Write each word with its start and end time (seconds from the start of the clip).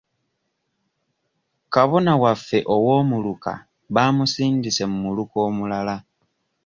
Kabona 1.73 2.13
waffe 2.23 2.59
ow'omuluka 2.75 3.53
baamusindise 3.93 4.83
mu 4.91 4.97
muluka 5.05 5.37
omulala. 5.47 5.95